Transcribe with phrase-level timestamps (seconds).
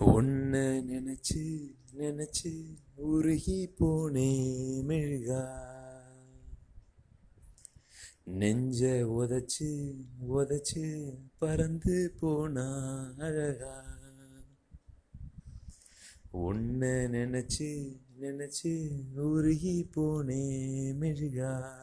[0.00, 4.30] ஒன்று நினச்சி நினச்சி உருகி போனே
[4.82, 5.66] மெழுகா.
[8.24, 9.94] நெஞ்ச உதச்சு
[10.28, 12.66] உதச்சு பறந்து போனா
[13.18, 13.84] அழகா.
[16.30, 20.44] ஒன்று நினச்சி நினச்சி உருகி போனே
[20.92, 21.78] மெழுகா.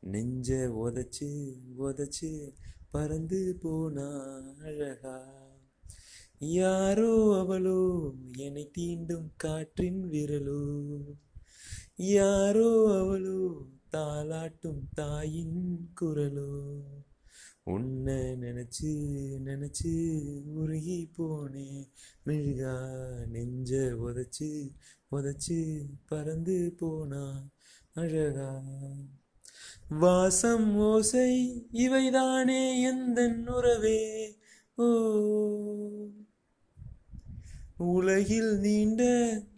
[0.00, 2.52] நெஞ்ச உதச்சு உதச்சு
[2.90, 4.08] பறந்து போனா
[4.58, 5.45] அழகா.
[6.38, 10.90] யாரோ அவளோ என்னை தீண்டும் காற்றின் விரலோ
[11.96, 16.80] யாரோ அவளோ தாளாட்டும் தாயின் குரலோ
[17.64, 19.04] உன்னை நினச்சி
[19.44, 20.12] நினச்சி
[20.54, 21.90] உருகி போனே.
[22.26, 24.70] மெழுகா நெஞ்ச உதச்சு
[25.10, 27.48] உதச்சு பறந்து போனா.
[27.94, 28.62] அழகா.
[29.88, 34.36] வாசம் ஓசை இவைதானே எந்த உறவே?
[34.76, 34.84] ஓ.
[37.78, 39.02] உலகில் நீண்ட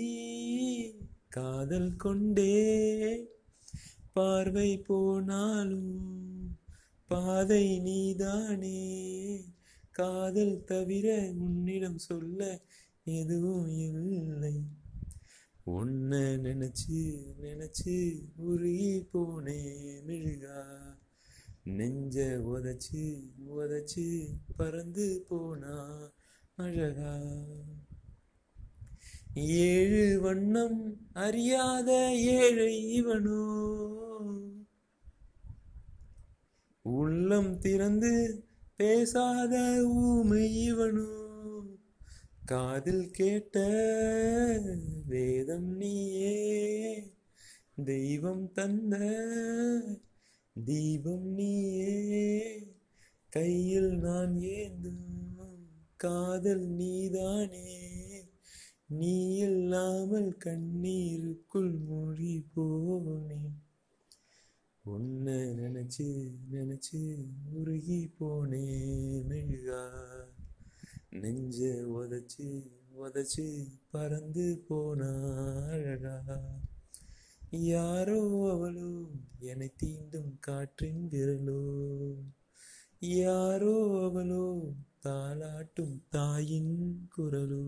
[1.28, 3.28] காதல் கொண்டே
[4.12, 6.58] பார்வை போனாலும்
[7.06, 9.44] பாதை நீதானே?
[9.90, 12.60] காதல் தவிர உன்னிடம் சொல்ல
[13.04, 14.71] எதுவும் இல்லை.
[16.12, 20.64] உன்னை நினச்சி நினச்சி உருகி போனே மெழுகா
[21.64, 26.12] நெஞ்ச உதச்சு உதச்சு பறந்து போனா
[26.56, 27.20] அழகா.
[29.34, 33.44] ஏழு வண்ணம் அறியாத ஏழை இவனோ.
[36.82, 38.44] உள்ளம் திறந்து
[38.76, 41.21] பேசாத ஊமை இவனோ.
[42.44, 43.58] காதில் கேட்ட
[45.06, 47.12] வேதம் நீயே
[47.84, 48.96] தெய்வம் தந்த
[50.64, 52.66] தீபம் நீயே.
[53.28, 57.90] கையில் நான் ஏந்தும் காதல் நீதானே.
[58.86, 63.60] நீ இல்லாமல் கண்ணீருக்குள் மொழி போனேன்.
[64.84, 68.84] உன்னை நினைச்சு நினைச்சு உருகி போனே
[69.28, 69.71] மெழுகா
[71.22, 71.58] நெஞ்ச
[71.92, 72.46] உதச்சு
[72.96, 73.46] உதச்சு
[73.90, 76.38] பறந்து போனாழகா
[77.50, 79.10] யாரோ அவளோ
[79.40, 81.62] என்னை தீண்டும் காற்றின் விரலோ?
[83.00, 84.74] யாரோ அவளோ
[85.04, 87.64] தாளாட்டும் தாயின் குரலோ?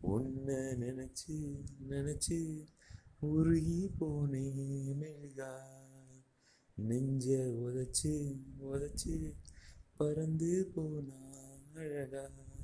[0.00, 1.36] உன்னை நினைச்சு
[1.88, 2.66] நினைச்சு
[3.20, 4.46] உருகி போனே
[5.00, 5.52] மெழுகா
[6.78, 7.26] நெஞ்ச
[7.58, 8.14] உதச்சு
[8.60, 9.34] உதச்சு
[9.96, 11.20] பறந்து போனா
[11.76, 12.55] 对对对